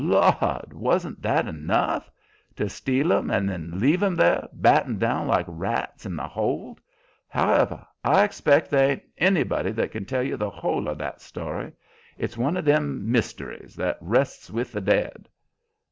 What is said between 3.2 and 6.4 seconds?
and then leave 'em there battened down like rats in the